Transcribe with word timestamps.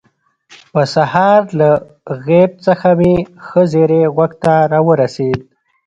په 0.73 0.81
سهار 0.93 1.41
له 1.59 1.69
غیب 2.25 2.51
څخه 2.65 2.89
مې 2.99 3.15
ښه 3.45 3.61
زیری 3.71 4.01
غوږ 4.15 4.31
ته 4.43 4.53
راورسېد. 4.71 5.39